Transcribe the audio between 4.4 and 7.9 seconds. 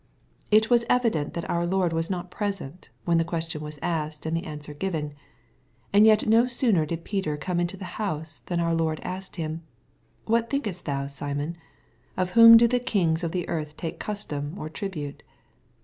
answer given. And yet no sooner did Peter come into the